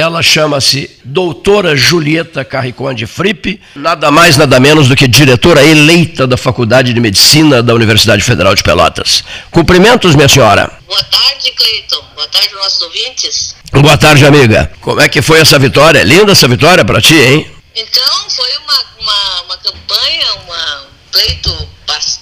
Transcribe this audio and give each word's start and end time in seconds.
Ela 0.00 0.22
chama-se 0.22 0.98
Doutora 1.04 1.76
Julieta 1.76 2.42
Carriconde 2.42 3.06
Frippe, 3.06 3.60
nada 3.76 4.10
mais, 4.10 4.38
nada 4.38 4.58
menos 4.58 4.88
do 4.88 4.96
que 4.96 5.06
diretora 5.06 5.62
eleita 5.62 6.26
da 6.26 6.38
Faculdade 6.38 6.94
de 6.94 6.98
Medicina 6.98 7.62
da 7.62 7.74
Universidade 7.74 8.22
Federal 8.22 8.54
de 8.54 8.62
Pelotas. 8.62 9.22
Cumprimentos, 9.50 10.14
minha 10.14 10.26
senhora. 10.26 10.72
Boa 10.86 11.04
tarde, 11.04 11.52
Cleiton. 11.52 12.02
Boa 12.14 12.26
tarde, 12.28 12.48
nossos 12.54 12.80
ouvintes. 12.80 13.54
Boa 13.72 13.98
tarde, 13.98 14.24
amiga. 14.24 14.72
Como 14.80 15.02
é 15.02 15.06
que 15.06 15.20
foi 15.20 15.38
essa 15.38 15.58
vitória? 15.58 16.02
Linda 16.02 16.32
essa 16.32 16.48
vitória 16.48 16.82
para 16.82 17.02
ti, 17.02 17.16
hein? 17.16 17.46
Então, 17.76 18.30
foi 18.30 18.50
uma, 18.56 18.82
uma, 19.02 19.42
uma 19.42 19.56
campanha, 19.58 20.26
uma, 20.46 20.80
um 20.80 21.12
pleito 21.12 21.68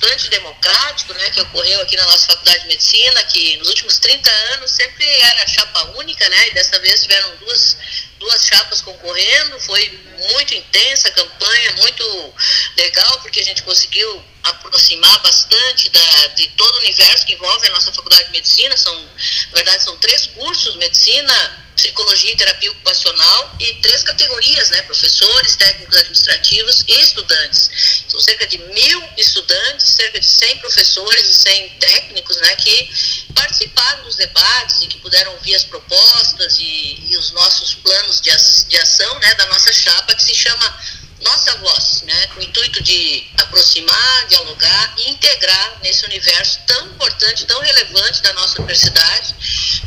bastante 0.09 0.31
democrático, 0.31 1.13
né, 1.13 1.31
que 1.31 1.41
ocorreu 1.43 1.81
aqui 1.83 1.97
na 1.97 2.05
nossa 2.05 2.29
Faculdade 2.29 2.63
de 2.63 2.69
Medicina, 2.69 3.23
que 3.25 3.57
nos 3.59 3.69
últimos 3.69 3.99
30 3.99 4.31
anos 4.55 4.71
sempre 4.71 5.05
era 5.05 5.47
chapa 5.47 5.83
única, 5.99 6.27
né, 6.31 6.49
e 6.49 6.55
dessa 6.55 6.79
vez 6.79 7.03
tiveram 7.03 7.37
duas, 7.37 7.77
duas 8.19 8.47
chapas 8.47 8.81
concorrendo, 8.81 9.61
foi 9.61 10.01
muito 10.31 10.55
intensa 10.55 11.09
a 11.09 11.13
campanha, 11.13 11.73
muito 11.77 12.35
legal, 12.77 13.21
porque 13.21 13.41
a 13.41 13.45
gente 13.45 13.63
conseguiu 13.63 14.25
aproximar 14.45 15.19
bastante 15.21 15.91
da, 15.91 16.27
de 16.29 16.49
todo 16.57 16.75
o 16.77 16.79
universo 16.79 17.27
que 17.27 17.35
envolve 17.35 17.67
a 17.67 17.71
nossa 17.71 17.93
Faculdade 17.93 18.25
de 18.27 18.33
Medicina, 18.33 18.77
são, 18.77 18.95
na 18.95 19.55
verdade, 19.55 19.85
são 19.85 19.97
três 19.99 20.27
cursos, 20.29 20.77
medicina, 20.77 21.68
psicologia 21.79 22.33
e 22.33 22.37
terapia 22.37 22.73
ocupacional 22.73 23.57
e 23.61 23.75
três 23.75 24.03
categorias, 24.03 24.71
né? 24.71 24.83
Professores, 24.83 25.55
técnicos 25.55 25.97
administrativos 25.97 26.85
e 26.89 27.01
estudantes. 27.01 27.71
São 28.09 28.21
cerca 28.21 28.49
de 28.49 28.59
mil 28.59 29.09
estudantes, 29.17 29.87
cerca 29.95 30.19
de 30.19 30.27
100 30.27 30.59
professores 30.59 31.23
e 31.29 31.35
100 31.35 31.69
técnicos, 31.79 32.37
né? 32.39 32.57
Que 32.57 32.91
participaram 33.33 34.03
dos 34.03 34.17
debates 34.17 34.83
e 34.83 34.89
que 34.89 34.99
puderam 34.99 35.33
ouvir 35.35 35.55
as 35.55 35.65
propostas 35.65 36.59
e, 36.59 36.99
e 37.11 37.17
os 37.17 37.31
nossos 37.31 37.75
planos 37.77 38.21
de, 38.21 38.31
de 38.69 38.77
ação, 38.77 39.19
né? 39.21 39.35
Da 39.37 39.47
nossa 39.47 39.73
chapa 39.73 40.17
que 40.17 40.23
se 40.25 40.35
chama 40.35 40.98
nossa 41.21 41.55
voz, 41.57 42.03
né, 42.03 42.27
com 42.29 42.41
o 42.41 42.43
intuito 42.43 42.83
de 42.83 43.27
aproximar, 43.39 44.27
dialogar 44.29 44.95
e 44.99 45.11
integrar 45.11 45.79
nesse 45.83 46.05
universo 46.05 46.61
tão 46.67 46.87
importante, 46.87 47.45
tão 47.47 47.61
relevante 47.61 48.23
da 48.23 48.33
nossa 48.35 48.59
universidade, 48.59 49.35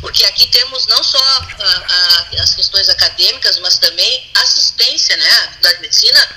porque 0.00 0.24
aqui 0.24 0.46
temos 0.48 0.86
não 0.86 1.02
só 1.02 1.18
a, 1.18 2.26
a, 2.38 2.42
as 2.42 2.54
questões 2.54 2.88
acadêmicas, 2.88 3.58
mas 3.60 3.78
também 3.78 4.30
assistência, 4.34 5.16
né, 5.16 5.30
a 5.30 5.48
Faculdade 5.48 5.76
de 5.76 5.82
Medicina 5.82 6.36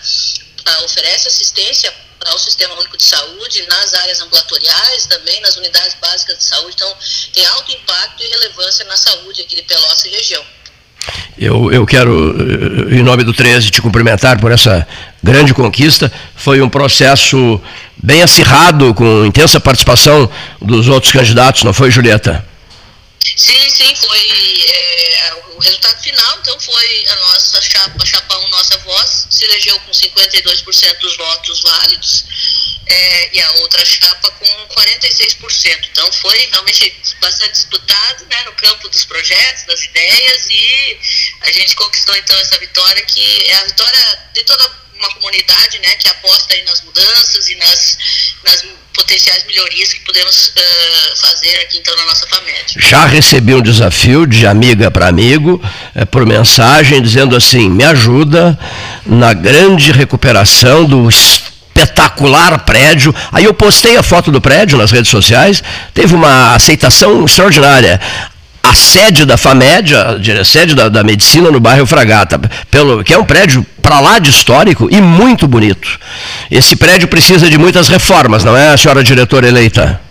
a, 0.66 0.84
oferece 0.84 1.28
assistência 1.28 1.94
ao 2.26 2.40
Sistema 2.40 2.74
Único 2.76 2.98
de 2.98 3.04
Saúde, 3.04 3.68
nas 3.68 3.94
áreas 3.94 4.20
ambulatoriais, 4.22 5.06
também 5.06 5.40
nas 5.42 5.58
unidades 5.58 5.96
básicas 6.00 6.38
de 6.38 6.44
saúde, 6.44 6.76
então 6.76 6.98
tem 7.34 7.46
alto 7.46 7.72
impacto 7.72 8.24
e 8.24 8.28
relevância 8.28 8.86
na 8.86 8.96
saúde 8.96 9.42
aqui 9.42 9.58
de 9.58 9.64
Pelotas 9.64 10.06
e 10.06 10.10
região. 10.10 10.46
Eu, 11.38 11.72
eu 11.72 11.86
quero, 11.86 12.36
em 12.92 13.04
nome 13.04 13.24
do 13.24 13.34
13, 13.34 13.70
te 13.70 13.82
cumprimentar 13.82 14.40
por 14.40 14.52
essa 14.52 14.88
grande 15.22 15.54
conquista. 15.54 16.12
Foi 16.36 16.62
um 16.62 16.70
processo 16.70 17.62
bem 17.98 18.22
acirrado, 18.22 18.94
com 18.94 19.26
intensa 19.26 19.60
participação 19.60 20.30
dos 20.62 20.88
outros 20.88 21.12
candidatos, 21.12 21.64
não 21.64 21.74
foi, 21.74 21.92
Julieta? 21.92 22.46
Sim, 23.36 23.70
sim, 23.70 23.96
foi 23.96 24.18
é, 24.18 25.34
o 25.56 25.60
resultado 25.60 26.02
final, 26.02 26.38
então 26.42 26.60
foi 26.60 27.06
a 27.10 27.16
nossa 27.28 27.62
chapa, 27.62 28.02
a 28.02 28.06
chapa 28.06 28.38
1, 28.38 28.50
Nossa 28.50 28.78
Voz, 28.80 29.28
se 29.30 29.46
elegeu 29.46 29.80
com 29.80 29.92
52% 29.92 31.00
dos 31.02 31.18
votos 31.18 31.62
válidos 31.62 32.65
é, 32.88 33.36
e 33.36 33.42
a 33.42 33.52
outra 33.54 33.84
chapa 33.84 34.32
com 34.32 34.46
46%. 34.76 35.90
Então 35.92 36.12
foi 36.14 36.38
realmente 36.52 36.94
bastante 37.20 37.52
disputado 37.54 38.26
né, 38.30 38.44
no 38.46 38.54
campo 38.54 38.90
dos 38.90 39.06
projetos, 39.06 39.66
das 39.66 39.84
ideias 39.84 40.48
e 40.50 41.00
a 41.42 41.52
gente 41.52 41.76
conquistou 41.76 42.16
então 42.16 42.38
essa 42.40 42.58
vitória 42.60 43.04
que 43.06 43.50
é 43.50 43.56
a 43.56 43.64
vitória 43.66 44.20
de 44.34 44.44
toda 44.44 44.86
uma 44.98 45.10
comunidade 45.16 45.80
né, 45.80 45.96
que 45.96 46.08
aposta 46.08 46.54
aí 46.54 46.64
nas 46.64 46.82
mudanças 46.82 47.50
e 47.50 47.56
nas, 47.56 47.98
nas 48.44 48.66
potenciais 48.94 49.44
melhorias 49.46 49.92
que 49.92 50.00
podemos 50.02 50.48
uh, 50.48 51.16
fazer 51.18 51.60
aqui 51.62 51.78
então 51.78 51.96
na 51.98 52.06
nossa 52.06 52.26
FAMED. 52.28 52.76
Já 52.78 53.06
recebi 53.06 53.54
um 53.54 53.62
desafio 53.62 54.26
de 54.26 54.48
amiga 54.48 54.90
para 54.90 55.08
amigo 55.08 55.62
é, 55.94 56.06
por 56.06 56.26
mensagem 56.26 57.02
dizendo 57.02 57.36
assim, 57.36 57.70
me 57.70 57.84
ajuda 57.84 58.58
na 59.06 59.34
grande 59.34 59.92
recuperação 59.92 60.86
do 60.86 61.10
espetacular 61.76 62.60
prédio. 62.60 63.14
Aí 63.32 63.44
eu 63.44 63.54
postei 63.54 63.98
a 63.98 64.04
foto 64.04 64.32
do 64.32 64.40
prédio 64.40 64.78
nas 64.78 64.92
redes 64.92 65.12
sociais, 65.12 65.62
teve 65.94 66.16
uma 66.16 66.56
aceitação 66.56 67.26
extraordinária 67.26 68.00
a 68.64 68.74
sede 68.74 69.26
da 69.26 69.38
FAMED, 69.38 69.94
a 69.96 70.44
sede 70.44 70.74
da, 70.74 70.90
da, 70.90 71.04
medicina 71.04 71.52
no 71.52 71.60
bairro 71.60 71.86
Fragata, 71.86 72.40
pelo, 72.72 73.04
que 73.04 73.14
é 73.14 73.18
um 73.18 73.24
prédio 73.24 73.64
para 73.80 74.00
lá 74.00 74.18
de 74.18 74.32
histórico 74.32 74.88
e 74.90 75.00
muito 75.00 75.48
bonito. 75.48 76.00
Esse 76.50 76.76
prédio 76.76 77.08
precisa 77.08 77.48
de 77.48 77.60
muitas 77.60 77.88
reformas, 77.88 78.44
não 78.44 78.58
é, 78.58 78.76
senhora 78.76 79.04
diretora 79.04 79.48
eleita? 79.48 80.02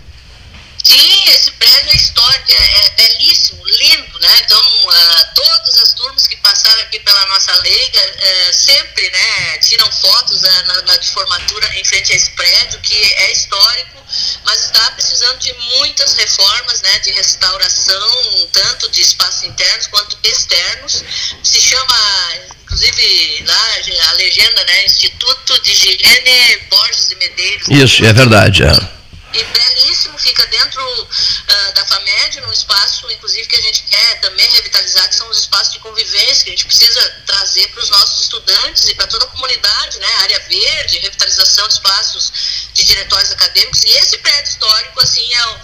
Esse 1.27 1.51
prédio 1.51 1.91
é 1.91 1.95
histórico, 1.95 2.51
é, 2.51 2.89
belíssimo, 2.91 3.63
lindo, 3.65 4.19
né? 4.19 4.41
Então, 4.43 4.61
uh, 4.61 5.33
todas 5.33 5.77
as 5.79 5.93
turmas 5.93 6.27
que 6.27 6.37
passaram 6.37 6.81
aqui 6.81 6.99
pela 6.99 7.25
nossa 7.25 7.51
leiga 7.61 7.99
uh, 7.99 8.53
sempre 8.53 9.09
né, 9.09 9.57
tiram 9.57 9.91
fotos 9.91 10.43
uh, 10.43 10.63
na, 10.67 10.81
na 10.83 10.97
de 10.97 11.09
formatura 11.09 11.67
em 11.79 11.83
frente 11.83 12.13
a 12.13 12.15
esse 12.15 12.29
prédio, 12.31 12.79
que 12.81 12.95
é 12.95 13.31
histórico, 13.31 14.03
mas 14.45 14.65
está 14.65 14.91
precisando 14.91 15.39
de 15.39 15.51
muitas 15.77 16.13
reformas, 16.13 16.81
né, 16.83 16.99
de 16.99 17.11
restauração, 17.13 18.49
tanto 18.53 18.89
de 18.91 19.01
espaços 19.01 19.43
internos 19.43 19.87
quanto 19.87 20.17
externos. 20.23 21.03
Se 21.43 21.59
chama, 21.59 22.35
inclusive, 22.63 23.43
lá 23.47 23.75
a 24.09 24.11
legenda, 24.13 24.63
né, 24.63 24.85
Instituto 24.85 25.59
de 25.61 25.71
Higiene 25.71 26.57
Borges 26.69 27.11
e 27.11 27.15
Medeiros. 27.15 27.67
Isso, 27.67 28.05
é 28.05 28.13
verdade, 28.13 28.63
é 28.63 28.95
e 29.35 29.43
belíssimo, 29.43 30.17
fica 30.17 30.45
dentro 30.47 30.81
uh, 30.81 31.73
da 31.73 31.85
FAMED, 31.85 32.41
num 32.41 32.51
espaço, 32.53 33.09
inclusive, 33.11 33.47
que 33.47 33.55
a 33.55 33.61
gente 33.61 33.83
quer 33.83 34.21
também 34.21 34.49
revitalizar, 34.51 35.09
que 35.09 35.15
são 35.15 35.29
os 35.29 35.39
espaços 35.39 35.73
de 35.73 35.79
convivência, 35.79 36.45
que 36.45 36.49
a 36.49 36.53
gente 36.53 36.65
precisa 36.65 37.23
trazer 37.25 37.67
para 37.69 37.83
os 37.83 37.89
nossos 37.89 38.21
estudantes 38.21 38.87
e 38.87 38.95
para 38.95 39.07
toda 39.07 39.25
a 39.25 39.27
comunidade, 39.27 39.99
né? 39.99 40.07
Área 40.21 40.39
verde, 40.39 40.99
revitalização 40.99 41.67
de 41.67 41.73
espaços 41.73 42.31
de 42.73 42.85
diretórios 42.85 43.31
acadêmicos, 43.31 43.83
e 43.83 43.89
esse 43.97 44.17
prédio 44.19 44.51
histórico, 44.51 45.01
assim, 45.01 45.33
é 45.33 45.47
um, 45.47 45.59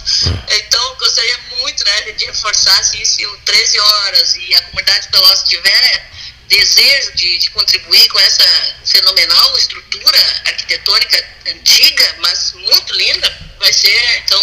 então, 0.49 0.95
gostaria 0.95 1.37
muito, 1.57 1.83
né, 1.85 2.11
de 2.11 2.25
reforçar, 2.25 2.77
assim, 2.79 3.03
se 3.05 3.25
o 3.25 3.37
13 3.39 3.79
horas 3.79 4.35
e 4.35 4.55
a 4.55 4.61
comunidade 4.63 5.05
de 5.05 5.11
Pelotas 5.11 5.47
tiver 5.47 6.11
desejo 6.51 7.15
de, 7.15 7.37
de, 7.37 7.49
contribuir 7.51 8.07
com 8.09 8.19
essa 8.19 8.43
fenomenal 8.85 9.57
estrutura 9.57 10.17
arquitetônica 10.45 11.23
antiga, 11.47 12.15
mas 12.21 12.53
muito 12.53 12.93
linda, 12.93 13.33
vai 13.57 13.71
ser 13.71 14.21
então 14.25 14.41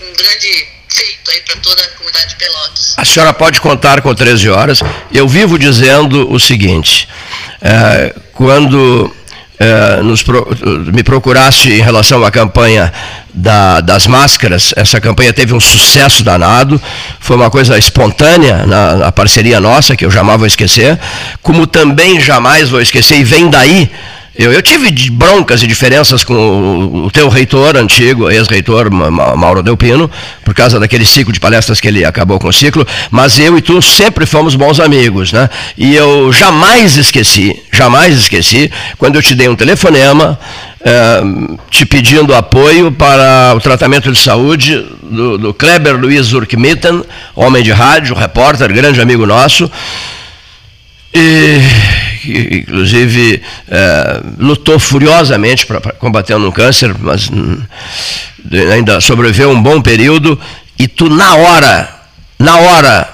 um 0.00 0.12
grande 0.14 0.68
feito 0.88 1.30
aí 1.30 1.40
para 1.42 1.56
toda 1.60 1.84
a 1.84 1.88
comunidade 1.90 2.30
de 2.30 2.36
Pelotas. 2.36 2.94
A 2.96 3.04
senhora 3.04 3.32
pode 3.32 3.60
contar 3.60 4.02
com 4.02 4.12
13 4.12 4.50
horas. 4.50 4.80
Eu 5.12 5.28
vivo 5.28 5.58
dizendo 5.58 6.30
o 6.32 6.40
seguinte: 6.40 7.08
é, 7.62 8.14
quando 8.32 9.15
é, 9.58 10.02
nos, 10.02 10.24
me 10.92 11.02
procuraste 11.02 11.70
em 11.70 11.80
relação 11.80 12.24
à 12.24 12.30
campanha 12.30 12.92
da, 13.32 13.80
das 13.80 14.06
máscaras, 14.06 14.72
essa 14.76 15.00
campanha 15.00 15.32
teve 15.32 15.54
um 15.54 15.60
sucesso 15.60 16.22
danado, 16.22 16.80
foi 17.20 17.36
uma 17.36 17.50
coisa 17.50 17.76
espontânea 17.78 18.66
na, 18.66 18.96
na 18.96 19.12
parceria 19.12 19.60
nossa, 19.60 19.96
que 19.96 20.04
eu 20.04 20.10
jamais 20.10 20.38
vou 20.38 20.46
esquecer, 20.46 20.98
como 21.42 21.66
também 21.66 22.20
jamais 22.20 22.70
vou 22.70 22.80
esquecer, 22.80 23.18
e 23.18 23.24
vem 23.24 23.48
daí 23.50 23.90
eu, 24.38 24.52
eu 24.52 24.60
tive 24.60 24.90
broncas 25.10 25.62
e 25.62 25.66
diferenças 25.66 26.22
com 26.22 27.04
o, 27.04 27.10
teu 27.10 27.28
reitor 27.28 27.76
antigo, 27.76 28.30
ex-reitor 28.30 28.90
Mauro 28.90 29.62
Delpino, 29.62 30.10
por 30.44 30.54
causa 30.54 30.78
daquele 30.78 31.06
ciclo 31.06 31.32
de 31.32 31.40
palestras 31.40 31.80
que 31.80 31.88
ele 31.88 32.04
acabou 32.04 32.38
com 32.38 32.48
o 32.48 32.52
ciclo, 32.52 32.86
mas 33.10 33.38
eu 33.38 33.56
e 33.56 33.62
tu 33.62 33.80
sempre 33.80 34.26
fomos 34.26 34.54
bons 34.54 34.78
amigos, 34.78 35.32
né? 35.32 35.48
E 35.76 35.94
eu 35.94 36.32
jamais 36.32 36.96
esqueci, 36.96 37.62
jamais 37.72 38.16
esqueci, 38.16 38.70
quando 38.98 39.16
eu 39.16 39.22
te 39.22 39.34
dei 39.34 39.48
um 39.48 39.56
telefonema, 39.56 40.38
é, 40.84 41.20
te 41.70 41.86
pedindo 41.86 42.34
apoio 42.34 42.92
para 42.92 43.54
o 43.56 43.60
tratamento 43.60 44.12
de 44.12 44.18
saúde 44.18 44.84
do, 45.02 45.38
do 45.38 45.54
Kleber 45.54 45.96
Luiz 45.96 46.32
Urkmitten, 46.32 47.02
homem 47.34 47.62
de 47.62 47.72
rádio, 47.72 48.14
repórter, 48.14 48.72
grande 48.72 49.00
amigo 49.00 49.26
nosso. 49.26 49.70
E 51.16 51.96
inclusive 52.58 53.42
é, 53.68 54.20
lutou 54.38 54.78
furiosamente 54.78 55.66
para 55.66 55.80
combater 55.92 56.34
um 56.36 56.50
câncer, 56.50 56.94
mas 56.98 57.30
hum, 57.30 57.60
ainda 58.72 59.00
sobreviveu 59.00 59.50
um 59.50 59.62
bom 59.62 59.80
período, 59.80 60.38
e 60.78 60.86
tu 60.86 61.08
na 61.08 61.34
hora, 61.34 61.88
na 62.38 62.56
hora, 62.56 63.08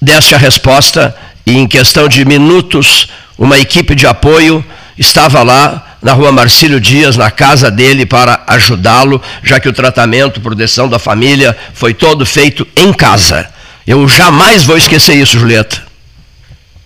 deste 0.00 0.34
a 0.34 0.38
resposta, 0.38 1.14
e 1.46 1.56
em 1.56 1.66
questão 1.66 2.08
de 2.08 2.24
minutos, 2.24 3.08
uma 3.36 3.58
equipe 3.58 3.94
de 3.94 4.06
apoio 4.06 4.64
estava 4.96 5.42
lá 5.42 5.96
na 6.00 6.12
rua 6.12 6.32
Marcílio 6.32 6.80
Dias, 6.80 7.16
na 7.16 7.30
casa 7.30 7.70
dele, 7.70 8.04
para 8.04 8.42
ajudá-lo, 8.46 9.20
já 9.42 9.58
que 9.58 9.68
o 9.68 9.72
tratamento 9.72 10.40
por 10.40 10.54
decisão 10.54 10.88
da 10.88 10.98
família 10.98 11.56
foi 11.74 11.94
todo 11.94 12.26
feito 12.26 12.66
em 12.76 12.92
casa. 12.92 13.48
Eu 13.86 14.06
jamais 14.08 14.64
vou 14.64 14.76
esquecer 14.76 15.14
isso, 15.14 15.38
Julieta. 15.38 15.91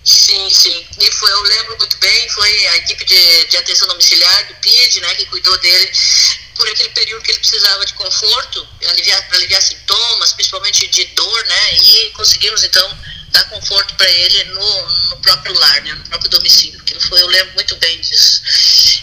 Sim, 0.07 0.49
sim. 0.49 0.87
E 1.01 1.11
foi, 1.11 1.29
eu 1.29 1.41
lembro 1.41 1.77
muito 1.79 1.97
bem, 1.97 2.29
foi 2.29 2.67
a 2.67 2.77
equipe 2.77 3.03
de, 3.03 3.45
de 3.47 3.57
atenção 3.57 3.89
domiciliar 3.89 4.47
do 4.47 4.55
PID, 4.55 5.01
né, 5.01 5.13
que 5.15 5.25
cuidou 5.25 5.57
dele 5.57 5.91
por 6.55 6.65
aquele 6.69 6.89
período 6.91 7.21
que 7.23 7.31
ele 7.31 7.39
precisava 7.39 7.85
de 7.85 7.93
conforto, 7.93 8.65
para 8.79 8.89
aliviar, 8.89 9.27
aliviar 9.33 9.61
sintomas, 9.61 10.31
principalmente 10.31 10.87
de 10.87 11.03
dor, 11.07 11.45
né, 11.45 11.75
e 11.75 12.09
conseguimos 12.11 12.63
então 12.63 12.97
dar 13.31 13.43
conforto 13.49 13.95
para 13.95 14.09
ele 14.09 14.45
no, 14.45 14.87
no 15.09 15.17
próprio 15.17 15.53
lar, 15.59 15.81
né, 15.83 15.93
no 15.93 16.03
próprio 16.05 16.29
domicílio. 16.29 16.81
Que 16.85 16.97
foi, 17.01 17.21
eu 17.21 17.27
lembro 17.27 17.55
muito 17.55 17.75
bem 17.75 17.99
disso. 17.99 18.41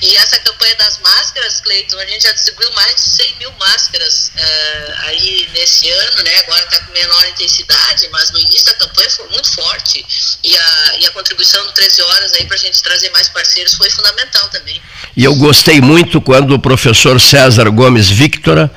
E 0.00 0.16
essa 0.16 0.38
campanha 0.64 0.76
das 0.76 0.98
máscaras, 0.98 1.60
Cleiton, 1.60 1.98
a 1.98 2.06
gente 2.06 2.22
já 2.22 2.32
distribuiu 2.32 2.72
mais 2.72 2.94
de 2.94 3.00
100 3.02 3.36
mil 3.38 3.52
máscaras 3.58 4.32
uh, 4.34 4.92
aí 5.06 5.48
nesse 5.52 5.90
ano, 5.90 6.22
né? 6.22 6.30
Agora 6.46 6.64
está 6.64 6.80
com 6.80 6.92
menor 6.92 7.28
intensidade, 7.28 8.08
mas 8.10 8.30
no 8.30 8.38
início 8.38 8.64
da 8.64 8.74
campanha 8.74 9.10
foi 9.10 9.28
muito 9.28 9.52
forte. 9.54 10.04
E 10.42 10.56
a, 10.56 10.98
e 11.00 11.06
a 11.06 11.10
contribuição 11.10 11.64
do 11.66 11.72
13 11.72 12.02
Horas 12.02 12.32
aí 12.34 12.46
para 12.46 12.56
a 12.56 12.58
gente 12.58 12.82
trazer 12.82 13.10
mais 13.10 13.28
parceiros 13.28 13.74
foi 13.74 13.90
fundamental 13.90 14.48
também. 14.48 14.80
E 15.14 15.24
eu 15.24 15.34
gostei 15.34 15.80
muito 15.80 16.20
quando 16.20 16.54
o 16.54 16.58
professor 16.58 17.20
César 17.20 17.68
Gomes 17.70 18.08
Victora, 18.08 18.70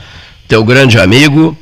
teu 0.47 0.63
grande 0.65 0.99
amigo, 0.99 1.57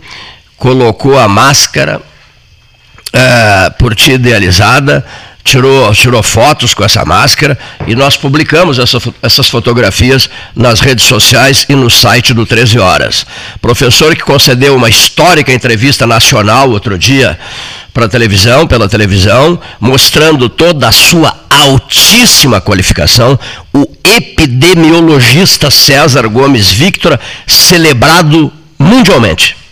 colocou 0.57 1.19
a 1.19 1.27
máscara 1.27 1.99
uh, 1.99 3.73
por 3.77 3.95
ti 3.95 4.13
idealizada 4.13 5.05
tirou, 5.45 5.93
tirou 5.93 6.23
fotos 6.23 6.73
com 6.73 6.83
essa 6.83 7.05
máscara 7.05 7.57
e 7.87 7.95
nós 7.95 8.17
publicamos 8.17 8.79
essa, 8.79 8.97
essas 9.21 9.47
fotografias 9.47 10.27
nas 10.55 10.79
redes 10.81 11.05
sociais 11.05 11.65
e 11.69 11.75
no 11.75 11.89
site 11.89 12.33
do 12.33 12.45
13 12.45 12.79
Horas. 12.79 13.25
Professor 13.61 14.13
que 14.15 14.23
concedeu 14.23 14.75
uma 14.75 14.89
histórica 14.89 15.53
entrevista 15.53 16.07
nacional 16.07 16.69
outro 16.71 16.97
dia 16.97 17.39
para 17.93 18.07
a 18.07 18.09
televisão, 18.09 18.67
pela 18.67 18.89
televisão, 18.89 19.57
mostrando 19.79 20.49
toda 20.49 20.89
a 20.89 20.91
sua 20.91 21.33
altíssima 21.49 22.59
qualificação, 22.59 23.39
o 23.73 23.87
epidemiologista 24.03 25.69
César 25.71 26.27
Gomes 26.27 26.69
Victor, 26.71 27.17
celebrado 27.47 28.51
mundialmente. 28.77 29.64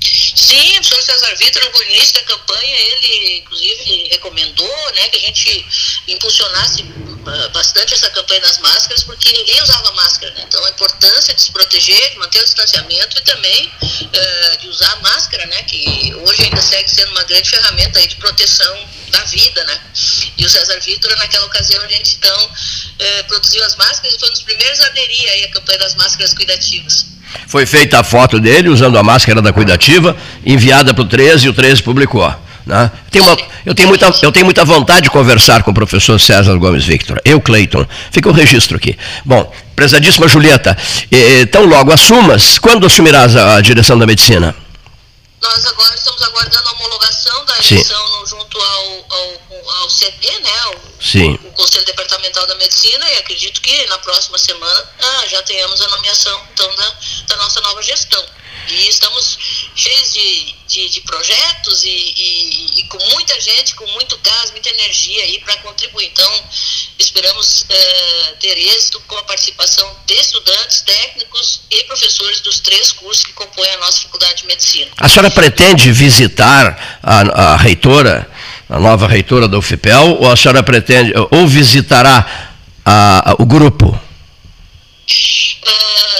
Sim, 0.00 0.78
o 0.78 0.88
professor 0.88 1.02
César 1.02 1.34
Vitor, 1.36 1.62
no 1.72 1.82
início 1.84 2.14
da 2.14 2.22
campanha, 2.22 2.76
ele 2.80 3.38
inclusive 3.38 4.08
recomendou 4.10 4.92
né, 4.94 5.08
que 5.08 5.16
a 5.16 5.20
gente 5.20 5.66
impulsionasse 6.06 6.84
ah, 7.26 7.48
bastante 7.48 7.92
essa 7.92 8.08
campanha 8.10 8.40
das 8.40 8.58
máscaras, 8.58 9.02
porque 9.02 9.30
ninguém 9.32 9.60
usava 9.62 9.92
máscara. 9.92 10.32
Né? 10.32 10.44
Então 10.48 10.64
a 10.64 10.70
importância 10.70 11.34
de 11.34 11.42
se 11.42 11.52
proteger, 11.52 12.10
de 12.10 12.18
manter 12.18 12.40
o 12.40 12.44
distanciamento 12.44 13.18
e 13.18 13.20
também 13.22 13.66
uh, 13.66 14.58
de 14.58 14.68
usar 14.68 14.92
a 14.92 14.96
máscara, 14.96 15.44
né, 15.46 15.62
que 15.64 16.14
hoje 16.14 16.42
ainda 16.44 16.62
segue 16.62 16.88
sendo 16.88 17.10
uma 17.10 17.24
grande 17.24 17.50
ferramenta 17.50 17.98
aí 17.98 18.06
de 18.06 18.16
proteção 18.16 18.88
da 19.10 19.24
vida. 19.24 19.64
Né? 19.64 19.80
E 20.38 20.46
o 20.46 20.48
César 20.48 20.80
Vitor, 20.80 21.14
naquela 21.18 21.46
ocasião, 21.46 21.82
a 21.84 21.88
gente 21.88 22.14
então 22.14 22.46
uh, 22.46 23.24
produziu 23.26 23.62
as 23.64 23.76
máscaras 23.76 24.14
e 24.14 24.18
foi 24.18 24.28
um 24.28 24.32
dos 24.32 24.42
primeiros 24.42 24.80
a 24.80 24.86
aderir 24.86 25.30
aí 25.30 25.44
à 25.44 25.50
campanha 25.50 25.80
das 25.80 25.94
máscaras 25.96 26.32
cuidativas. 26.32 27.17
Foi 27.46 27.66
feita 27.66 28.00
a 28.00 28.04
foto 28.04 28.38
dele 28.38 28.68
usando 28.68 28.98
a 28.98 29.02
máscara 29.02 29.40
da 29.40 29.52
cuidativa, 29.52 30.16
enviada 30.44 30.92
para 30.92 31.02
o 31.02 31.06
13 31.06 31.46
e 31.46 31.48
o 31.48 31.52
13 31.52 31.82
publicou. 31.82 32.32
Né? 32.68 32.90
Tem 33.10 33.22
uma, 33.22 33.34
eu, 33.64 33.74
tenho 33.74 33.88
muita, 33.88 34.12
eu 34.20 34.30
tenho 34.30 34.44
muita 34.44 34.62
vontade 34.62 35.02
de 35.02 35.10
conversar 35.10 35.62
com 35.62 35.70
o 35.70 35.74
professor 35.74 36.20
César 36.20 36.54
Gomes 36.58 36.84
Victor. 36.84 37.18
Eu, 37.24 37.40
Cleiton. 37.40 37.86
Fica 38.10 38.28
o 38.28 38.32
registro 38.32 38.76
aqui. 38.76 38.96
Bom, 39.24 39.50
prezadíssima 39.74 40.28
Julieta, 40.28 40.76
então 41.10 41.64
logo 41.64 41.90
assumas, 41.90 42.58
quando 42.58 42.86
assumirás 42.86 43.34
a, 43.36 43.56
a 43.56 43.60
direção 43.62 43.98
da 43.98 44.06
medicina? 44.06 44.54
Nós 45.40 45.66
agora 45.66 45.94
estamos 45.94 46.22
aguardando 46.22 46.68
a 46.68 46.72
homologação 46.72 47.44
da 47.46 47.54
eleição 47.54 48.26
junto 48.26 48.58
ao, 48.58 49.18
ao, 49.18 49.47
ao 49.88 49.90
CD, 49.90 50.38
né, 50.40 50.50
Sim. 51.00 51.38
o 51.44 51.52
Conselho 51.52 51.84
Departamental 51.86 52.46
da 52.46 52.54
Medicina, 52.56 53.08
e 53.10 53.16
acredito 53.16 53.60
que 53.62 53.86
na 53.86 53.98
próxima 53.98 54.38
semana 54.38 54.90
ah, 55.00 55.26
já 55.26 55.42
tenhamos 55.42 55.80
a 55.80 55.88
nomeação 55.88 56.46
então, 56.52 56.76
da, 56.76 56.96
da 57.28 57.36
nossa 57.36 57.60
nova 57.62 57.82
gestão. 57.82 58.24
E 58.70 58.88
estamos 58.88 59.38
cheios 59.74 60.12
de, 60.12 60.54
de, 60.66 60.88
de 60.90 61.00
projetos 61.00 61.84
e, 61.84 61.88
e, 61.88 62.80
e, 62.80 62.82
com 62.84 62.98
muita 63.12 63.40
gente, 63.40 63.74
com 63.74 63.86
muito 63.92 64.18
gás, 64.18 64.50
muita 64.50 64.68
energia 64.68 65.22
aí 65.22 65.40
para 65.40 65.56
contribuir. 65.58 66.06
Então, 66.06 66.44
esperamos 66.98 67.62
uh, 67.62 68.36
ter 68.40 68.58
êxito 68.58 69.00
com 69.06 69.16
a 69.16 69.22
participação 69.22 69.96
de 70.04 70.14
estudantes, 70.14 70.82
técnicos 70.82 71.62
e 71.70 71.82
professores 71.84 72.40
dos 72.40 72.60
três 72.60 72.92
cursos 72.92 73.24
que 73.24 73.32
compõem 73.32 73.70
a 73.70 73.78
nossa 73.78 74.02
Faculdade 74.02 74.42
de 74.42 74.46
Medicina. 74.46 74.90
A 74.98 75.08
senhora 75.08 75.30
pretende 75.30 75.90
visitar 75.90 77.00
a, 77.02 77.52
a 77.52 77.56
reitora, 77.56 78.30
a 78.68 78.78
nova 78.78 79.08
reitora 79.08 79.48
da 79.48 79.58
UFPEL, 79.58 80.18
ou 80.20 80.30
a 80.30 80.36
senhora 80.36 80.62
pretende, 80.62 81.12
ou 81.30 81.46
visitará 81.46 82.52
a, 82.84 83.30
a, 83.30 83.34
o 83.38 83.46
grupo? 83.46 83.86
Uh, 83.88 83.98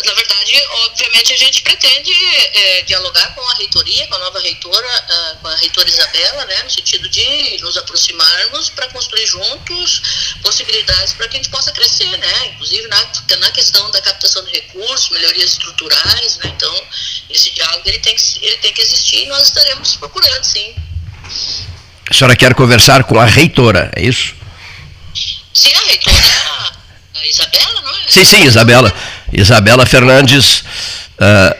na 0.07 0.15
verdade, 0.15 0.63
obviamente, 0.87 1.35
a 1.35 1.37
gente 1.37 1.61
pretende 1.61 2.11
é, 2.11 2.83
dialogar 2.83 3.35
com 3.35 3.51
a 3.51 3.55
reitoria, 3.57 4.07
com 4.07 4.15
a 4.15 4.19
nova 4.19 4.41
reitora, 4.41 4.87
uh, 4.87 5.37
com 5.43 5.49
a 5.49 5.57
reitora 5.57 5.89
Isabela, 5.89 6.47
né, 6.47 6.63
no 6.63 6.71
sentido 6.71 7.07
de 7.11 7.59
nos 7.61 7.77
aproximarmos 7.77 8.71
para 8.71 8.89
construir 8.89 9.27
juntos 9.27 10.33
possibilidades 10.43 11.13
para 11.13 11.29
que 11.29 11.37
a 11.37 11.41
gente 11.41 11.51
possa 11.51 11.71
crescer, 11.73 12.17
né, 12.17 12.47
inclusive 12.47 12.89
na, 12.89 13.07
na 13.41 13.53
questão 13.53 13.91
da 13.91 14.01
captação 14.01 14.43
de 14.45 14.53
recursos, 14.53 15.11
melhorias 15.11 15.53
estruturais, 15.53 16.39
né, 16.39 16.51
então 16.57 16.83
esse 17.29 17.51
diálogo 17.51 17.83
ele 17.85 17.99
tem, 17.99 18.17
que, 18.17 18.23
ele 18.41 18.57
tem 18.57 18.73
que 18.73 18.81
existir 18.81 19.25
e 19.25 19.27
nós 19.27 19.49
estaremos 19.49 19.97
procurando, 19.97 20.45
sim. 20.45 20.75
A 22.11 22.15
senhora 22.15 22.37
quer 22.37 22.55
conversar 22.55 23.05
com 23.05 23.19
a 23.19 23.25
reitora, 23.25 23.91
é 23.95 24.03
isso? 24.03 24.35
Sim, 25.53 25.73
a 25.75 25.89
reitora 25.89 26.17
Isabela, 27.29 27.83
não 27.83 27.91
é? 27.91 27.95
Sim, 28.07 28.25
sim, 28.25 28.45
Isabela. 28.45 28.93
Isabela 29.33 29.85
Fernandes 29.85 30.61
uh, 31.21 31.57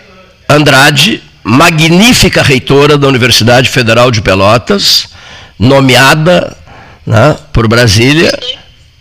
Andrade, 0.49 1.23
magnífica 1.45 2.43
reitora 2.43 2.97
da 2.97 3.07
Universidade 3.07 3.69
Federal 3.69 4.11
de 4.11 4.23
Pelotas, 4.23 5.09
nomeada 5.59 6.57
né, 7.07 7.37
por 7.53 7.69
Brasília, 7.69 8.33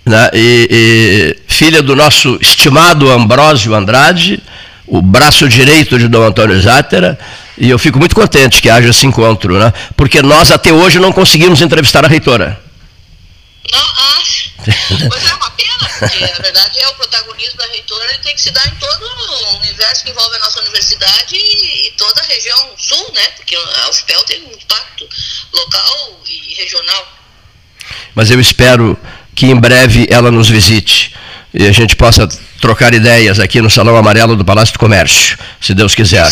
né, 0.05 0.29
e, 0.33 0.67
e, 0.69 1.37
filha 1.47 1.81
do 1.81 1.95
nosso 1.95 2.37
estimado 2.41 3.11
Ambrósio 3.11 3.73
Andrade, 3.73 4.41
o 4.85 5.01
braço 5.01 5.47
direito 5.47 5.97
de 5.97 6.07
Dom 6.07 6.23
Antônio 6.23 6.59
Zátera, 6.61 7.17
e 7.57 7.69
eu 7.69 7.79
fico 7.79 7.97
muito 7.97 8.15
contente 8.15 8.61
que 8.61 8.69
haja 8.69 8.89
esse 8.89 9.05
encontro, 9.05 9.57
né, 9.57 9.73
porque 9.95 10.21
nós 10.21 10.51
até 10.51 10.71
hoje 10.71 10.99
não 10.99 11.11
conseguimos 11.11 11.61
entrevistar 11.61 12.05
a 12.05 12.07
reitora. 12.07 12.59
Não, 13.71 13.79
ah, 13.79 14.21
mas 15.09 15.25
é 15.25 15.33
uma 15.33 15.51
pena, 15.51 15.89
porque 15.99 16.19
na 16.19 16.39
verdade 16.39 16.79
é 16.79 16.87
o 16.89 16.95
protagonismo 16.95 17.57
da 17.57 17.65
reitora 17.67 18.05
ele 18.09 18.19
tem 18.19 18.35
que 18.35 18.41
se 18.41 18.51
dar 18.51 18.65
em 18.67 18.75
todo 18.75 19.03
o 19.03 19.57
universo 19.57 20.03
que 20.03 20.11
envolve 20.11 20.35
a 20.35 20.39
nossa 20.39 20.59
universidade 20.59 21.35
e, 21.35 21.93
toda 21.97 22.21
a 22.21 22.25
região 22.25 22.69
sul, 22.77 23.11
né? 23.13 23.27
Porque 23.35 23.55
a 23.55 23.89
UFPEL 23.89 24.23
tem 24.23 24.43
um 24.43 24.51
impacto 24.51 25.07
local 25.53 26.21
e 26.27 26.55
regional. 26.55 27.07
Mas 28.13 28.29
eu 28.31 28.39
espero 28.39 28.97
que 29.35 29.47
em 29.47 29.55
breve 29.55 30.07
ela 30.09 30.31
nos 30.31 30.49
visite 30.49 31.13
e 31.53 31.65
a 31.65 31.71
gente 31.71 31.95
possa 31.95 32.27
trocar 32.59 32.93
ideias 32.93 33.39
aqui 33.39 33.61
no 33.61 33.69
Salão 33.69 33.95
Amarelo 33.95 34.35
do 34.35 34.43
Palácio 34.43 34.73
do 34.73 34.79
Comércio, 34.79 35.37
se 35.61 35.73
Deus 35.73 35.95
quiser. 35.95 36.29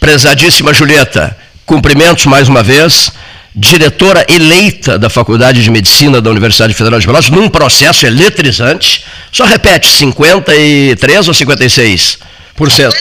Prezadíssima 0.00 0.72
Julieta, 0.72 1.36
cumprimentos 1.66 2.26
mais 2.26 2.48
uma 2.48 2.62
vez 2.62 3.10
diretora 3.54 4.24
eleita 4.28 4.98
da 4.98 5.10
Faculdade 5.10 5.62
de 5.62 5.70
Medicina 5.70 6.20
da 6.20 6.30
Universidade 6.30 6.72
Federal 6.74 7.00
de 7.00 7.06
Pelotas, 7.06 7.30
num 7.30 7.48
processo 7.48 8.06
eletrizante. 8.06 9.04
Só 9.32 9.44
repete, 9.44 9.88
53 9.88 11.28
ou 11.28 11.34
56%? 11.34 12.18
52%. 12.56 12.92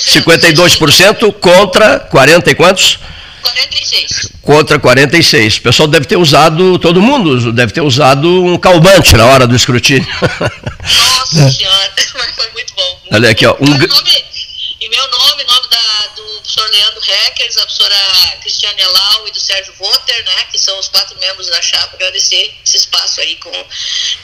52% 0.00 1.32
contra 1.34 1.98
40 1.98 2.50
e 2.50 2.54
quantos? 2.54 2.98
46. 3.42 4.32
Contra 4.42 4.78
46. 4.78 5.56
O 5.56 5.62
pessoal 5.62 5.88
deve 5.88 6.06
ter 6.06 6.16
usado, 6.16 6.78
todo 6.78 7.00
mundo 7.00 7.52
deve 7.52 7.72
ter 7.72 7.80
usado 7.80 8.44
um 8.44 8.58
calmante 8.58 9.16
na 9.16 9.26
hora 9.26 9.46
do 9.46 9.56
escrutínio. 9.56 10.06
Nossa 10.20 11.50
senhora, 11.52 11.90
foi 12.36 12.50
muito 12.52 12.74
bom. 12.74 13.00
Olha 13.12 13.30
aqui, 13.30 13.46
ó. 13.46 13.56
Um 13.60 13.76
meu 14.90 15.08
nome, 15.08 15.42
em 15.42 15.46
nome 15.46 15.68
da, 15.70 16.06
do 16.16 16.22
professor 16.40 16.68
Leandro 17.20 17.24
Reckers, 17.24 17.56
a 17.56 17.60
professora 17.60 17.96
Cristiane 18.40 18.80
Elau 18.80 19.28
e 19.28 19.30
do 19.30 19.40
Sérgio 19.40 19.72
Voter, 19.78 20.24
né, 20.24 20.44
que 20.50 20.58
são 20.58 20.78
os 20.78 20.88
quatro 20.88 21.18
membros 21.20 21.48
da 21.48 21.60
chapa, 21.60 21.94
agradecer 21.94 22.54
esse 22.64 22.78
espaço 22.78 23.20
aí 23.20 23.36
com, 23.36 23.50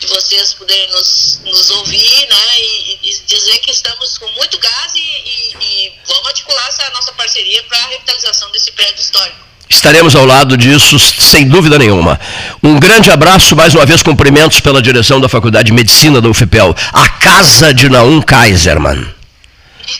de 0.00 0.06
vocês 0.06 0.54
poderem 0.54 0.88
nos, 0.90 1.40
nos 1.44 1.70
ouvir, 1.70 2.28
né, 2.28 2.60
e, 2.60 2.98
e 3.02 3.22
dizer 3.26 3.58
que 3.58 3.70
estamos 3.70 4.18
com 4.18 4.28
muito 4.32 4.58
gás 4.58 4.94
e, 4.94 4.98
e, 4.98 5.56
e 5.60 5.92
vamos 6.06 6.26
articular 6.26 6.66
essa 6.68 6.88
nossa 6.90 7.12
parceria 7.12 7.62
para 7.64 7.78
a 7.78 7.86
revitalização 7.88 8.50
desse 8.50 8.72
prédio 8.72 9.00
histórico. 9.00 9.46
Estaremos 9.68 10.14
ao 10.14 10.24
lado 10.24 10.56
disso, 10.56 10.96
sem 10.98 11.48
dúvida 11.48 11.76
nenhuma. 11.76 12.20
Um 12.62 12.78
grande 12.78 13.10
abraço, 13.10 13.56
mais 13.56 13.74
uma 13.74 13.84
vez 13.84 14.00
cumprimentos 14.00 14.60
pela 14.60 14.80
direção 14.80 15.20
da 15.20 15.28
Faculdade 15.28 15.66
de 15.66 15.72
Medicina 15.72 16.20
da 16.20 16.28
UFPEL, 16.28 16.74
a 16.92 17.08
casa 17.08 17.74
de 17.74 17.88
Naum 17.88 18.22
Kaiserman. 18.22 19.12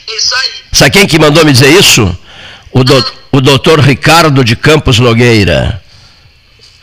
Isso 0.09 0.35
aí. 0.37 0.51
Sabe 0.73 0.91
quem 0.93 1.07
que 1.07 1.19
mandou 1.19 1.45
me 1.45 1.53
dizer 1.53 1.69
isso? 1.69 2.17
O, 2.77 2.85
do, 2.85 3.13
o 3.33 3.41
doutor 3.41 3.81
Ricardo 3.81 4.45
de 4.45 4.55
Campos 4.55 4.99
Nogueira. 4.99 5.81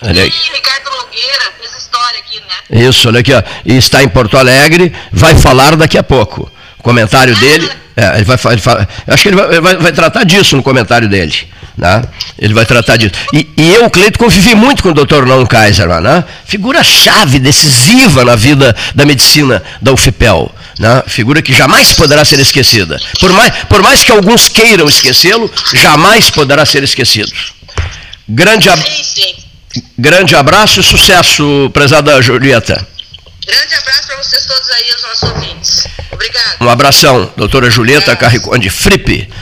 Olha 0.02 0.26
aqui. 0.26 0.52
Ricardo 0.52 0.90
Nogueira 0.90 1.54
fez 1.60 1.78
história 1.78 2.18
aqui, 2.18 2.40
né? 2.40 2.88
Isso, 2.88 3.08
olha 3.08 3.20
aqui, 3.20 3.32
ó. 3.32 3.44
E 3.64 3.78
está 3.78 4.02
em 4.02 4.08
Porto 4.08 4.36
Alegre, 4.36 4.92
vai 5.12 5.36
falar 5.36 5.76
daqui 5.76 5.96
a 5.96 6.02
pouco. 6.02 6.52
O 6.80 6.82
comentário 6.82 7.36
ah, 7.38 7.40
dele. 7.40 7.72
É, 7.96 8.16
ele 8.16 8.24
vai, 8.24 8.40
ele 8.54 8.62
fala, 8.62 8.90
acho 9.06 9.22
que 9.22 9.30
ele 9.30 9.36
vai, 9.36 9.62
vai, 9.62 9.76
vai, 9.76 9.92
tratar 9.92 10.24
disso 10.24 10.58
no 10.58 10.64
comentário 10.64 11.08
dele. 11.08 11.48
Né? 11.78 12.04
Ele 12.38 12.54
vai 12.54 12.66
tratar 12.66 12.98
disso. 12.98 13.14
E, 13.34 13.50
e 13.58 13.74
eu, 13.74 13.90
Cleito, 13.90 14.20
convivi 14.20 14.54
muito 14.54 14.84
com 14.84 14.90
o 14.90 14.94
Dr. 14.94 15.26
Não 15.26 15.46
Kaiser, 15.46 15.88
né? 16.02 16.24
figura-chave, 16.46 17.40
decisiva 17.40 18.24
na 18.24 18.36
vida 18.36 18.76
da 18.94 19.06
medicina 19.06 19.62
da 19.82 19.92
UFPEL. 19.92 20.54
Né? 20.80 21.04
Figura 21.08 21.42
que 21.42 21.54
jamais 21.54 21.94
poderá 21.94 22.24
ser 22.24 22.40
esquecida. 22.40 23.00
Por 23.20 23.32
mais, 23.32 23.54
por 23.70 23.82
mais 23.82 24.04
que 24.04 24.12
alguns 24.12 24.50
queiram 24.50 24.88
esquecê-lo, 24.88 25.52
jamais 25.74 26.30
poderá 26.30 26.66
ser 26.66 26.84
esquecido. 26.84 27.32
Grande, 28.28 28.70
ab... 28.70 28.84
Grande 29.98 30.36
abraço 30.36 30.80
e 30.80 30.84
sucesso, 30.84 31.70
prezada 31.74 32.22
Julieta. 32.22 32.88
Grande 33.46 33.76
abraço 33.76 34.08
para 34.08 34.18
vocês 34.18 34.46
todos 34.46 34.70
aí, 34.70 34.96
os 34.96 35.04
nossos 35.04 35.24
ouvintes. 35.24 35.88
Obrigado. 36.12 36.62
Um 36.62 36.70
abração, 36.70 37.32
doutora 37.36 37.70
Julieta 37.70 38.16
Carriconde 38.16 38.70
Fripe. 38.70 39.28